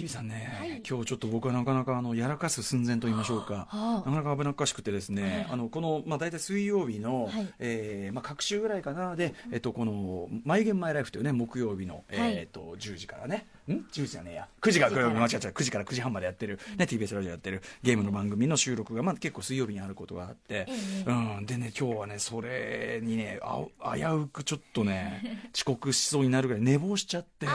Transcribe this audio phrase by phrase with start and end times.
[0.00, 0.82] 日比さんね、はい。
[0.88, 3.96] 今日ちょっと僕はなかなかあのやらかす寸前と言いましょうか、はあ。
[3.96, 7.54] なかなか危なっかしくてですね、あのこの、まあ、大体水曜日の、はい。
[7.58, 9.16] えーまあ、各週ぐらいかな。
[9.16, 12.04] で、えっと、この「マイ・ゲン・マイ・ライフ」というね木曜日の、はい。
[12.32, 13.46] えー、と10時からね。
[13.68, 14.48] ん？10時じゃねえや。
[14.62, 15.20] 9時から9時から。
[15.20, 15.52] 間違えちゃう。
[15.52, 17.62] 9時から9時半までやってる、ね、TBS ラジオやってる。
[17.82, 20.66] ゲームの番組の収録が、まあ、結構水曜日にあることがあって、え
[21.06, 21.10] え。
[21.10, 23.62] うん、でね今日はねそれにねあ
[23.94, 27.46] 危うくちょっとね 遅刻しそうになるぐらい寝坊しちゃって。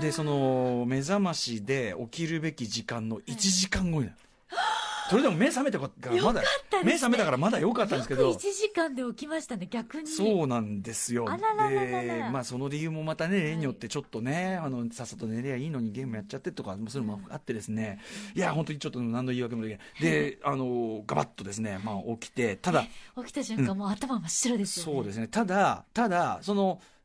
[0.00, 4.18] でその目覚ましで起きるべき時間の1時間後になる、
[5.10, 6.46] それでも目覚めたからまだ、ね
[6.84, 8.30] 目覚めたからまだ良かったんですけど。
[8.32, 10.06] 1時間で起きましたね逆に。
[10.06, 11.24] そうなんですよ。
[11.24, 17.98] でまあその理由もまたね例によってちょっとね、あのさっさと寝りゃいいのにゲームやっちゃってとかもそういうのもあってですね、
[18.34, 19.80] いや本当にちょっと何の言い訳もできない。
[20.00, 22.84] であのガバッとですね、まあ、起きてただ
[23.16, 24.92] 起きた瞬間、もう頭真っ白ですよね。
[24.92, 25.26] そうですね。
[25.26, 26.97] ただただそのい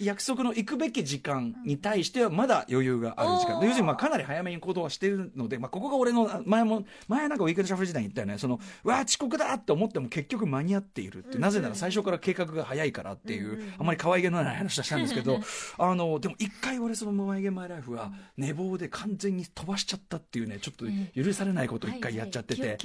[0.00, 8.38] 約束の行くべき時間に対してはまだ余裕がある時間、要するにまあかなり早めに行動はしているので、まあ、ここが俺のあ前も前なんかウィークエンドシャッフル時代に言ったよね。
[8.38, 11.40] そのうわー遅刻だって思っても結局間に合っているって、うん。
[11.40, 13.60] なぜなら最初から計画が早いからっていう、うん。
[13.60, 15.40] うんあんまり可愛げのない話をしたんですけど
[15.78, 22.62] あのでも一回俺その「マイ・ゲマイ・ライフ」は寝坊で完全に飛ばしちゃったっていうねちょっと許されないことを一回やっちゃってて。
[22.62, 22.78] はい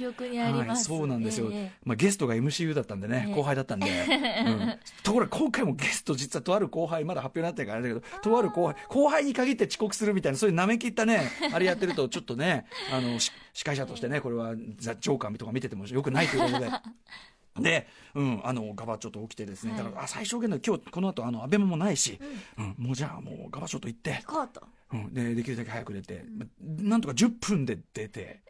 [0.76, 1.72] そうなんですよ、ええ。
[1.84, 3.34] まあ、ゲストが MCU だったんでね、ええ。
[3.34, 3.86] 後輩だったんで、
[4.46, 4.78] うん。
[5.02, 16.70] ところが今回もゲスト実はとある後輩まだ発表になってるからあれだけどとある後輩後輩に限って遅刻するみたいなそういうなめきったねあれやってると ちょっとねあのし司会者としてねこれはザ・ジョーカーとか見ててもよくないということで。
[17.60, 19.82] で、うん、あの、ガバちょっと起きてですね、はい。
[19.82, 22.20] だから、あ、最小限の今日、この後、あの、アベマもないし、
[22.56, 24.62] うん、もうじゃあ、もう、ガバちょっと行って、行こうと。
[24.92, 28.42] うん、で、できるだけ早く出て、まなんとか10分で出て、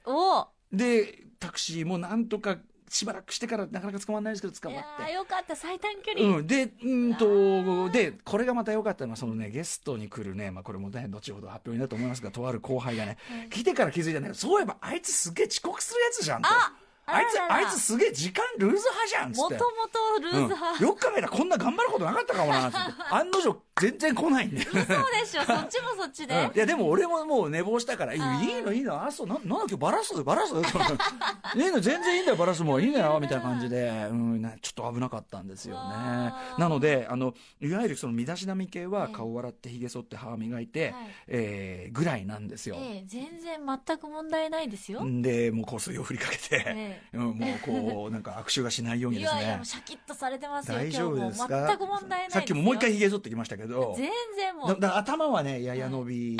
[0.72, 2.58] でタクシーもなんとか
[2.90, 5.12] しばらくしてからなかなか捕まらないですけど捕まって。
[5.12, 13.18] ーよかった最短距離、うん、で、うんと、で、これがまた良かったのは、そのね、ゲストに来るね、まあこれもね、後ほど発表になると思いますが、とある後輩がね、
[13.50, 16.48] 来てから気づいたんだけど、そういえばあいつすげえ遅刻するやつじゃんと。
[16.48, 16.72] あ
[17.10, 19.40] あいつ、あいつすげえ時間ルーズ派じゃんっつって。
[19.40, 22.76] もともとルーズ派、うん、よく考えたらこんな頑張ることなかったかもなって。
[23.10, 24.70] 案の定全然来ないんだよ。
[24.72, 24.86] そうで
[25.26, 25.42] しょ。
[25.46, 26.56] そっちもそっちで、うん。
[26.56, 29.02] いやでも俺ももう寝坊したからいいのいいの。
[29.02, 36.32] あそうななんだ今日バラすバラす いいの全然いいんだよバラすもういいんだよみたいな感じで、うん、なちょっと危なかったんですよね。
[36.58, 39.14] なのであのいわゆるその身だしなみ系はええ。
[39.14, 41.10] 顔洗ってひげ剃って歯磨いて、はい。
[41.28, 47.34] えーぐらいなんですよ、ええ全然全く問題ないですよ、でもう香水を振りかけて、えうん、もう
[47.64, 49.40] こうなんか悪臭がしないようにですね。
[49.40, 50.78] いやシャキッとされてますよ。
[50.78, 51.66] 大丈夫ですか？
[51.66, 54.80] 全く問題ないさっきももう一回ひげ剃ってきましたけど全然もう。
[54.80, 56.36] だ頭はねやや伸び、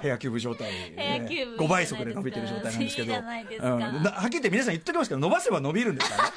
[0.00, 3.14] ヘアキューブ状態、ヘアキューブ5倍速で伸びてる状態なんですけど。
[3.14, 3.20] うん。
[3.22, 6.30] なはっきり言って皆さん言っときますけど伸ばせば伸びるんですからね。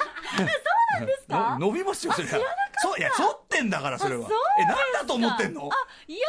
[0.92, 1.56] そうなんですか？
[1.60, 2.38] 伸びますよそれは。
[2.82, 4.28] そういや剃ってんだからそれは。
[4.58, 5.62] えなんだと思ってんの？
[5.70, 5.76] あ
[6.08, 6.26] いや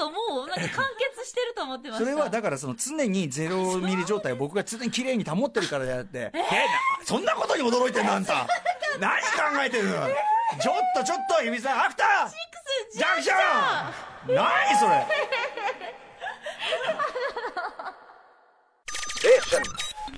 [0.00, 0.84] ーもうなんかもうなんか完
[1.16, 2.04] 結してると思ってました。
[2.04, 6.42] それはだからその常にゼロミリ状態 を僕が常に綺麗に保ってるからであって、えな
[7.04, 8.46] そんなことに驚いてんのあんた。
[8.98, 9.28] 何考
[9.64, 9.96] えてるの？
[10.60, 12.28] ちょっとちょっと指さんアフター
[12.92, 13.34] ジャンクショ
[14.32, 14.34] ン！
[14.34, 15.06] 何それ？
[19.22, 19.40] ええ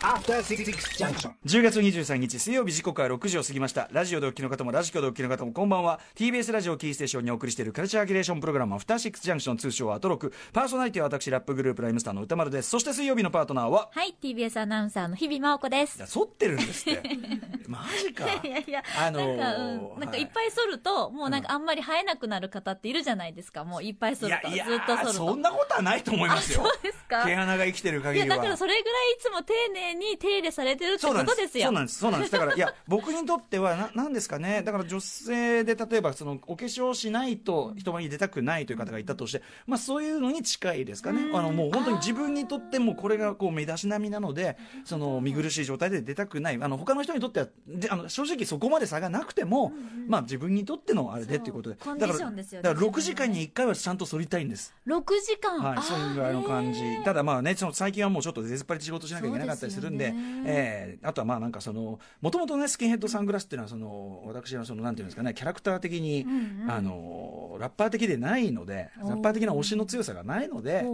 [0.02, 3.88] 10月23日水曜日時刻は6時を過ぎました。
[3.92, 6.00] ラジオでお聞きの方もラジコでお聞きの方もこんばんは。
[6.16, 10.32] TBS ラジオキーステーションにお送りしているカルチャーキュレーションプログラムアフターシックスジャンクション通称アトロク。
[10.52, 12.70] パーソナリティは私ラップグループライムスターの歌丸です。
[12.70, 13.90] そして水曜日のパートナーは？
[13.92, 15.98] はい TBS アナウンサーの日々真央子です。
[15.98, 17.02] いや剃ってるんですって。
[17.68, 18.24] マジか。
[18.26, 20.22] いやいや、あのーなんか、うん、なんかい。
[20.24, 23.62] っぱい剃ると、もうなんかあんまり生えなくなる方っているじゃないですか。
[23.62, 25.12] もういっぱい剃ると、いやいやずっと剃ると。
[25.12, 26.64] そんなことはないと思いますよ。
[26.64, 27.24] そうですか？
[27.24, 28.36] 毛穴が生きてる限りは。
[28.36, 31.66] だからそれぐらいいつも丁寧に手入れされてるってことですよ。
[31.66, 31.98] そうなんです。
[31.98, 32.32] そうなんです。
[32.32, 34.62] だからいや 僕にとってはななんですかね。
[34.62, 41.30] だから女性で例えばそのお化粧しないと人前に出たくないという方がいたとして、まあ、そういうのに近いですかね。
[41.34, 46.58] あのもう本当に自分にとってもこれがこう身だしなみなのでその見苦しい状態で出たくない。
[46.60, 49.72] あの他の人にとってはであの正直そこまで差がなくても、
[50.08, 51.76] まあ、自分にとってのあれでっていうことで。
[51.76, 54.74] だからねだから6時間に1回はちゃんと剃りたいんです。
[54.86, 55.58] 6時間。
[55.58, 56.80] はい、そういうぐらいの感じ。
[57.04, 60.12] ただまあねその最近はもうちょっと出ずっぱりで仕事しなきゃいけなかったりするんで
[60.44, 66.70] えーあとはまあなんかそのもともとねスキンヘッドサングラスっていうのはその私のそのなんていうんですかねキャラクター的に、うんうん。
[66.70, 70.84] あのラッパー的でないのでラッパー的な推しの強さがないので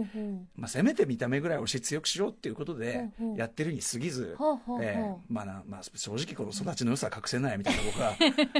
[0.55, 3.05] まあ、せめて見た目ぐらい推し強くしようっていうことで
[3.35, 4.35] やってるに過ぎず
[4.81, 8.15] えーまあなまあ、正直この育ちの良さは隠せないみたいなところが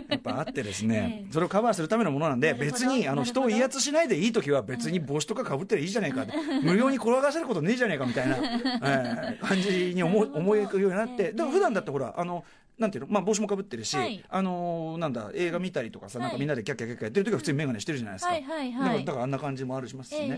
[0.10, 1.34] やっぱあってですねええ。
[1.34, 6.26] それをカバーするためのものなんで別にあの人を威圧しないでいい時は別に帽子とかかぶってりゃいいじゃないか
[6.64, 12.44] 無料に転がせることねえじゃねえかみたいな、えー感じに思い思えるようになってでも普段だってほらあの
[12.80, 14.24] なんていうの、まあ、帽子もかぶってるし、はい。
[14.30, 16.28] あのーなんだ映画見たりとかさ、はい。
[16.28, 18.96] なんかみんなでキャッキャッキャッキャやってる時は普通に眼鏡してるじゃないですか、はいはいはい。
[18.96, 20.38] だからだからあんな感じもあるしますしね、ええええ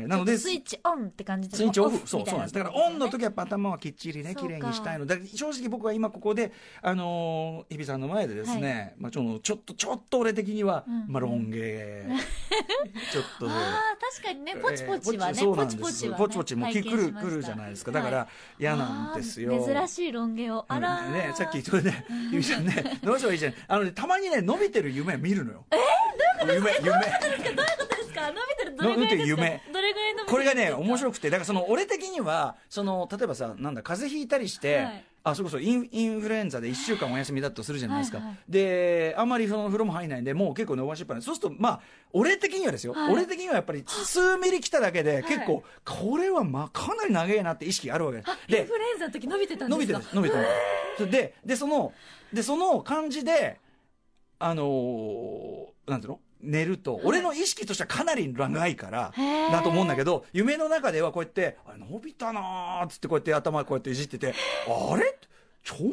[0.00, 0.02] え。
[0.04, 2.54] えなのでスイッチオンって感じでスイッチオフそうそうなんです。
[2.54, 5.06] だからオンの時はやっぱ頭はきっちりね綺麗にしたいの。
[5.06, 11.04] で正直僕は今ここであのー日比さんの前でですね、まあ、ちょっとちょっとちょっと俺的には、うん。
[11.08, 11.56] まあ、ロン毛
[13.12, 14.56] ちょっとああ確かにね。
[14.56, 17.92] ポチポチはね、ポチポチは、ね、ポチポチもう来る来るじゃないですか。
[17.92, 20.64] だから嫌なんですよ、珍しいロン毛を。
[20.68, 21.92] あらー、ね、さっきそれで、
[22.30, 23.54] ゆみちゃんね、 どうしたらいいじゃん。
[23.68, 25.64] あのね、たまにね、伸びてる夢見るのよ。
[25.70, 25.76] え
[26.54, 26.70] 夢、夢。
[26.72, 27.91] ですか？
[28.28, 29.42] 伸びてるどれぐらいですか？
[29.72, 35.04] どれぐらい伸びこれがね、面い白くて、だからその、俺的には、その、例えばさ、なんだ、風邪ひいたりして、はい。
[35.24, 38.18] あ、それこそインインフルエンザで1週間お休みだとするじゃないですか。
[38.18, 38.36] はいはい。
[38.48, 41.24] で、あんまりその風呂も入んないんで、もう結構伸ばしっぱなし。
[41.24, 41.80] そうすると、まあ、
[42.12, 43.12] 俺的にはですよ、はい。
[43.12, 48.18] 俺的にはやっぱり数ミリ来ただけで、結構、これはまあ、かなり長いなって意識があるわけ。
[48.18, 48.48] です。
[48.48, 49.76] でインフ、ルエンザの時伸びてたんですか？
[49.76, 50.44] 伸びてる伸びてる
[50.98, 51.92] それででその
[52.32, 53.60] でその感じで
[54.40, 56.20] あのーなんていうの？
[56.42, 59.12] 寝ると、俺の意識としてはかなり長いから
[59.50, 64.34] だと思うんだけど夢の中ではこうやって「あれ伸びたな」っつってこうやって頭こうやっていじってて
[64.66, 65.16] 「あれ？
[65.64, 65.92] ちょんまげい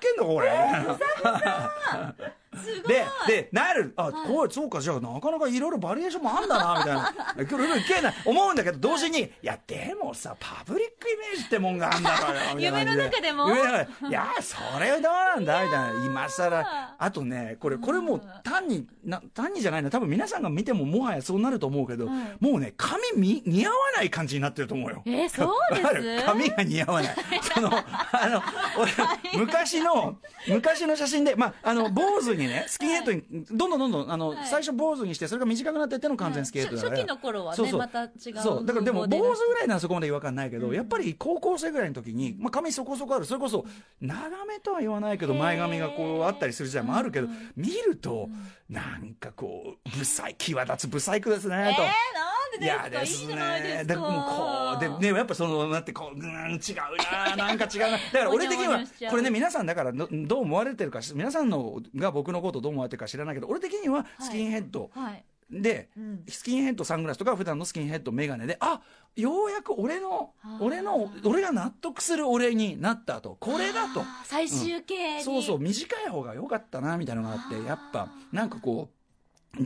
[0.00, 0.50] けんのこれ」
[2.86, 7.42] で、で、なる、あ、こう、そうか、じゃあ、なかなかいろいろバリエーションもあんだな、みたいな。
[7.42, 8.10] いろいろいけな。
[8.10, 9.30] い、思うんだけど、同時に、い。
[9.42, 13.48] や、でもさ、パブリックイメージってもんがあんだから、夢の中でも？
[13.48, 16.04] 夢の中でいや、それはどうなんだ、みたいな。
[16.04, 22.16] 今更、あとね、これ、これもう単に、な、単にじゃないな、多分皆さんが見てももはやそうなると思うけど、はい。
[22.44, 25.02] もうね、髪み似合わない感じになってると思うよ。
[25.06, 26.26] えーそうです？
[26.26, 27.14] 髪が似合わない。
[27.54, 28.42] その、あの、
[28.78, 28.92] 俺、
[29.38, 30.16] 昔の、
[30.46, 34.46] 昔の写真で、まあ、あの、坊主にね、スキンヘッドに、どんどんどんどん、あの、はい。
[34.46, 36.96] 最初坊主にして、それが短くなってっての完全スキンヘッドだから。
[36.96, 38.12] 初期の頃はねまた違う
[38.42, 43.64] そう、だからでも、坊主ぐらいならそこまで違和感ないけど、やっぱり高校生ぐらいの時に、まあ、髪そこそこある、それこそ、
[44.00, 48.28] 長めとは言わないけど、前髪がこう、あったりする時代もあるけどうん、見ると、
[48.68, 51.82] なんかこう、不細、際立つ不細工ですね、と。
[51.82, 53.78] えー、なんでいやでですすかいいじゃないでね。
[53.80, 57.90] すかこう、で、ね、やっぱその、なってこう、うーん、違うな、なんか違うな。
[57.92, 68.80] だから 俺的にはこれね、皆さんだからどどう思われてるか、皆さんのが僕のことどう思われてるか知らないけど、俺的にはスキンヘッドはいで、うんスキンヘッドサングラスとか普段のスキンヘッドメガネで、あ、
[69.16, 73.36] ようやく俺の俺の、俺が納得する俺になったと。
[73.38, 74.02] これだと。
[74.24, 79.01] 最終形に、そうそう、短い方が良かったな、みたいなのがあって、やっぱ、なんかこう、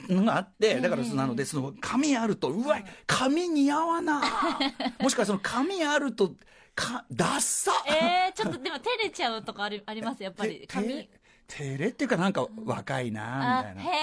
[0.09, 4.21] のがあって、だから、ええなので、その、髪あると、うわ、髪似合わな。
[5.01, 6.35] もしくはその、髪あると、
[6.75, 7.73] か、ダッサ。
[7.87, 10.23] えー、ちょっとでも照れちゃうとかありあります？
[10.23, 10.61] やっぱり。
[10.61, 11.11] て髪て
[11.49, 13.93] 照れっていうか、なんか、若いな、みたいな。
[13.93, 13.99] あへ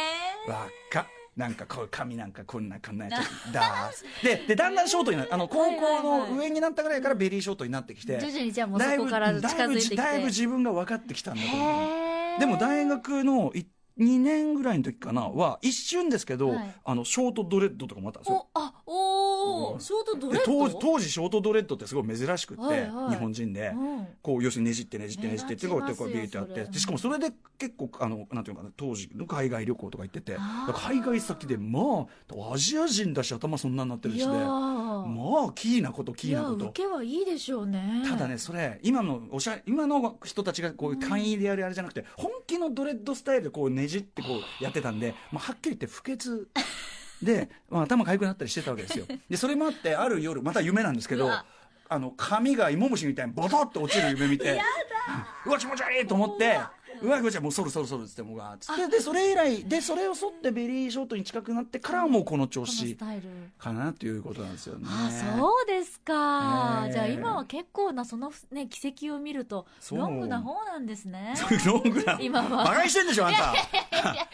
[0.47, 1.07] え若っ。
[1.35, 3.25] なんかこう髪なんかこんなこんなやつ。
[3.51, 9.95] だーででだんだんショートになるあの高校の上になったぐらいからベリーショートになってきて徐々にじゃあもうそこから近づいてきて。
[9.95, 12.39] だいぶだいぶ自分が分かってきたんだと思う。
[12.39, 13.65] でも大学のい
[13.99, 16.75] 2年ぐらいの時かなは一瞬ですけど、はい。
[16.83, 18.47] あのショートドレッドとかもあったんですよ。
[18.53, 19.12] おあお
[19.79, 20.79] ショートドレでッド？
[20.79, 23.09] 当時ショートドレッドってすごい珍しくって、はいはい。
[23.11, 24.07] 日本人で、うん。
[24.21, 26.79] こう要するにねじってねじってねじってってこうビーってやって。
[26.79, 30.37] しかもそれで結構あのなんていうのかな当時の海外旅行とか行ってて。
[30.75, 34.25] 海外先でまあアジア人だし頭そんなになってるしで。
[34.25, 35.49] まー。
[35.49, 36.65] あキーなことキーなこと。
[36.67, 38.03] 受けはいいでしょうね。
[38.07, 44.27] ただねそれ今のおしゃれ今の人たちがこう簡易でやるあれじゃなくて本気のドレッドスタイルでこうねじってこ
[44.59, 46.47] うやってたんで、まあ、はっきり言って不潔
[47.23, 49.05] で、まあ、頭痒くなったりしてたわけですよ。
[49.29, 51.29] でそれもあってある夜また夢なんですけど
[51.89, 54.59] あの髪が芋虫みたいにボトッと落ちる夢見て
[55.45, 56.59] うわ気持ち悪いと思って
[57.01, 57.43] うわ気持ち悪い。
[57.43, 58.87] もうそろそろそろっつってもうわーっつって。
[58.87, 62.97] でそれ以来でそれを沿ってベリーショートに近くなってからはもうこの調子
[63.57, 64.85] かなということなんですよね。
[64.87, 66.93] あそうですか、ねえ。
[66.93, 71.33] じゃあ今は結構なそのね奇跡を見るとロングな方なんですね。
[71.65, 72.63] ロングな今は。
[72.63, 73.53] 馬鹿にしてんでしょあんた。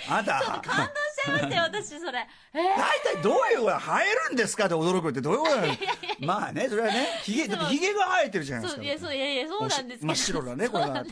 [0.10, 0.62] あんた。
[0.62, 2.28] 感動しちゃいましたよ私それ。
[2.54, 2.62] えー？
[2.78, 5.74] 大体どういうことが生えるんですかって驚くってどういうことなの
[6.22, 10.08] まあねそれはねひげだってひげが生えてるじゃないですかそういやそういやいやそうなんですけど。
[10.08, 11.06] 真っ白だねこれが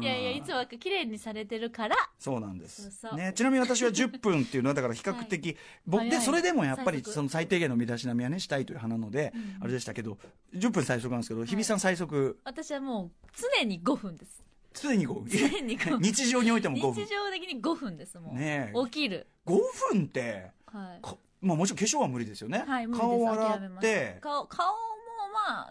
[0.00, 1.96] いやいやいつも綺麗にされてるから。
[2.18, 2.82] そうなんです。
[2.82, 3.18] そうそう。
[3.18, 5.56] ね、ちなみに私は10分っていうのはだから比較的、
[5.86, 6.10] 僕早い。
[6.10, 10.18] でそれでもやっぱりその最低限の身だしなみはねしたいという派なので、あれでしたけど
[10.54, 12.38] 10分最速なんですけど日比さん最速。
[12.44, 13.10] 私はもう
[13.58, 14.43] 常に5分です
[14.74, 18.84] 常に5分 常に5分日常においても日5分常的に5分ですもん、ねえ。
[18.86, 19.26] 起きる。
[19.46, 19.58] 5
[19.92, 21.00] 分ってはい。
[21.02, 23.24] かまあもちろん化粧は無理ですよね、はい無理です。
[23.24, 24.18] 顔洗って。
[24.20, 24.66] 顔顔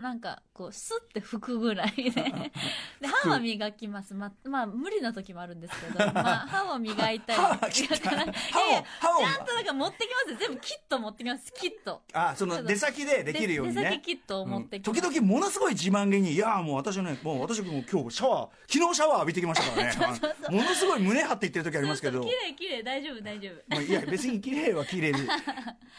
[0.02, 4.14] なんかこうスッて拭くぐらい でで歯は磨きます。
[4.14, 7.40] ままあ無理な時もあるんですけど、 まあ、歯を磨いたり。
[7.40, 10.38] 歯をや歯をちゃんとなんか持ってきますよ。
[10.40, 11.54] 全部キット持ってきます。
[11.54, 12.02] キット。
[12.14, 20.36] あその出先でできるように出ね先キットを持ってきます、時々ものすごい自慢げに「いやーもう私ねもう私もう今日シャワー昨日シャワー浴びてきましたからね。
[20.50, 22.22] ものすごい胸張って言ってる時ありますけど。
[22.22, 23.54] 綺麗綺麗大丈夫大丈夫。
[23.70, 25.20] まあいや別に綺麗は綺麗で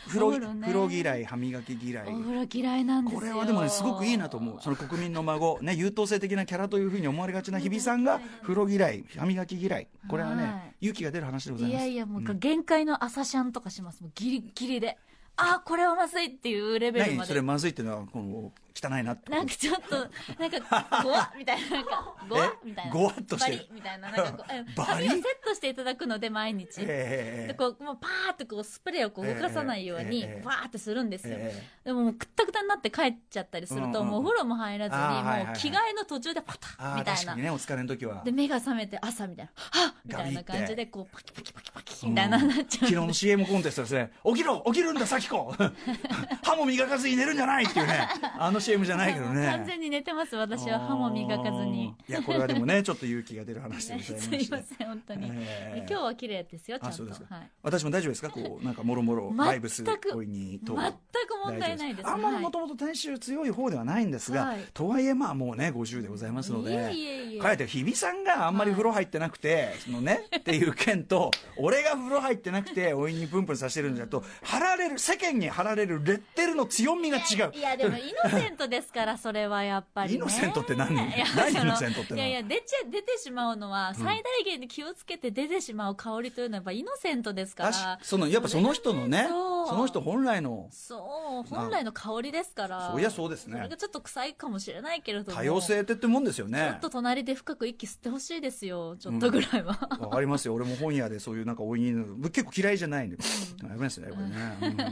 [0.07, 2.09] 風呂風呂嫌い歯磨き嫌い。
[2.09, 3.21] お風呂嫌いなんですよ。
[3.21, 4.57] これはでもねすごくいいなと思う。
[4.61, 9.89] その国民の孫ね優等生的なキャラというふうに思われがちな日比さんが風呂嫌い歯磨き嫌い。
[10.09, 10.39] これははい。
[10.39, 11.85] ね勇気が出る話でございます。
[11.85, 14.03] いやいやもう限界の朝シャンとかします。
[14.03, 14.99] もうギリギリで
[15.37, 17.29] あーこれはまずいっていうレベル何まで。
[17.29, 19.97] それまずいっていうのはこの汚いなってなんかちょっと、
[20.41, 22.93] なんか、ごわみたいな、なんか、 ごわみたいな。
[22.93, 23.57] ごわっとしてる。
[23.59, 24.45] バリみたいな、なんか
[24.85, 26.81] 髪をセットしていただくので、毎日。
[26.81, 31.37] ええで、こう、もうパーってこう、スプレーをこう動かさないようにええ、バーってするんですよ。
[31.39, 37.15] えでもくったくたになって帰っちゃったりすると、もうお風呂も入らずに、もう着替えの途中でパタッみたいな。
[37.15, 37.43] 確かに。
[37.43, 38.23] ねお疲れの時は。
[38.25, 42.87] で、目が覚めて朝みたいな、はっみたいな感じで、こう、パキパキパキパキみたいななっちゃう。
[42.87, 44.11] 昨日の CM コンテストですね。
[44.25, 45.53] 起きろ起きるんだ咲子
[46.43, 48.09] 歯も磨かずに寝るんじゃないっていうね。
[48.39, 49.47] あの CM じゃないけどね。
[49.47, 50.81] 完全に寝てます、私は。
[50.81, 51.95] 歯も磨かずに。
[52.09, 54.39] いやこれはでもねちょっと勇気が出る話でございまして。
[54.41, 55.29] すいません、本当に。
[55.33, 57.05] ええ今日は綺麗ですよ、ちゃんと。
[57.05, 57.51] はい。
[57.63, 58.31] 私も大丈夫ですか？
[58.31, 59.85] こうなんかもろもろバイブス
[60.15, 60.99] おいにと全く
[61.45, 62.09] 問題ないです。
[62.09, 64.59] あんまりはいもともと体臭強い方ではないんですが、はい。
[64.73, 80.17] とはいえまあもうね50でございますのでかえって日比さんがあんまり風呂入ってなくて、そのねっていう件と俺が風呂入ってなくておいにプンプンさせてるんだと貼られる世間に貼られるレッテルの強みが違ういや、でも、イノセントですから、それはやっぱり、ね。
[80.17, 80.95] イノセントって何？
[80.95, 87.99] 何イノセントっていやいや、出ちゃ、出てしまうのは、最大限に気をつけて出てしまう香りというのは、やっぱイノセントですから。
[88.03, 92.91] そのやっぱその人のねその人本来のそう、本来の香りですから。
[92.91, 95.39] そういやそうですねそれがちょっと臭いかもしれないけれども。
[95.39, 98.97] 多様性ってってもんですよちょねっと隣で深く息吸ってほしいですよ。
[98.97, 99.79] ちょっとぐらいは。
[100.01, 103.11] わかりますよ俺も本屋でそういうなんかおいに結構嫌いじゃないん。
[103.11, 103.17] で、
[103.63, 104.85] やめますねこれね。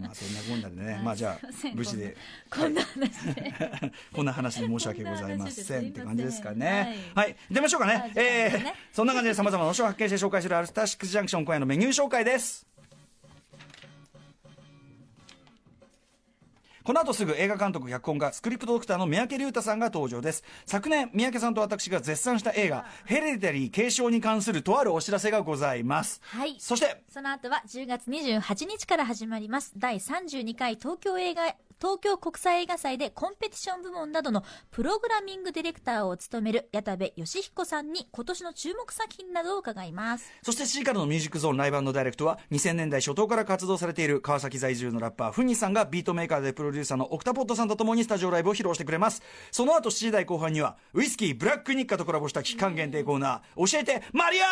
[0.00, 2.16] まあそんなこんなでね、まあじゃあ無事で。
[2.50, 3.54] こんな話で。
[4.12, 6.96] こんな話で申し訳ございませんって感じですかね。
[7.14, 7.36] ははい。
[7.50, 8.12] 出ましょうかね。
[8.16, 8.50] え
[8.92, 12.71] そんな感じで様々な推しを発見して紹介するアルスタシックスジャンクション今夜のメニュー紹介です。
[16.84, 26.56] この後すぐ映画監督脚本家スクリプトドクターの三宅龍太さんが登場です昨年三宅さんと私が絶賛した映画「ヘレディタリー継承に関するとあるお知らせがございますはい。
[26.58, 40.30] そしてその後は10月28日から始まります第32回東京映画東京国際映画祭でコンペティション部門などのプログラミングディレクターを務める矢田部義彦さんに今年の注目作品などを伺います。
[40.42, 54.46] そして C からのミュージックゾーンライブダイレクトは2000年代初頭から活動されている川崎在住のラッパーフンニさんがビートメーカーでプロデューサーのオクタポットさんと共にスタジオライブを披露してくれますその後7時台後半にはウイスキーブラックニッカとコラボした期間限定コーナー教えてマリア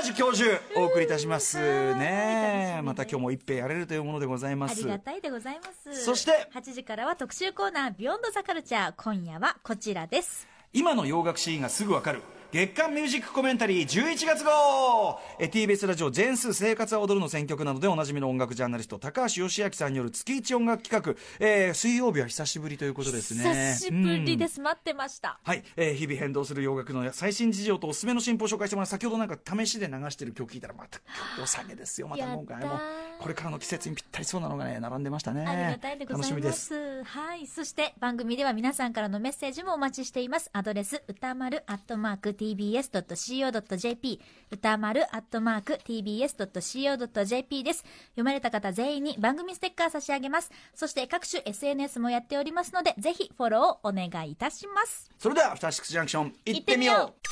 [0.00, 6.04] ージュ教授お送りいたしますねまた今日も一杯やれるというものでございまありすがたいでございます。
[6.04, 8.94] そして8時からは特集コーナービヨンドザカルチャー。
[8.96, 10.46] 今夜はこちらです。
[10.72, 12.20] 今の洋楽シーンがすぐわかる
[12.52, 24.60] 月間ミュージックコメンタリー11月号え TBS ラジオジェンス生活は踊るの選曲などでおなじみの音楽ジャーナリスト高橋義明さんによる月一音楽企画、えー水曜日は久しぶりということですね久しぶりです。
[24.60, 25.40] 待ってました。
[25.42, 31.00] はい、えー日々変動する洋楽の最新事情とおすすめの新譜を紹介してもらう先ほどなんか試しで流してる曲聞いたらまた
[31.42, 32.78] お下げですよまた今回も
[33.20, 37.02] これからの季節にぴったりそうなのがね並んでましたねありがたいでございま楽しみですす。
[37.04, 37.46] はい。
[37.46, 40.50] そして番組では皆さんからのメッセージもお待ちしています。
[40.52, 47.84] アドレス、歌丸アットマーク tbs.co.jp 歌丸アットマーク tbs.co.jp です。
[48.10, 50.50] 読まれた方全員に番組ステッカー差し上げます。
[50.74, 55.10] そして各種 SNS もやっておりますので、ぜひフォローをお願いいたします。
[55.18, 57.26] それではアフターシックスジャンクション行ってみよう行ってみよう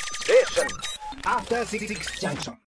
[1.23, 1.87] After Six
[2.21, 2.57] Junction.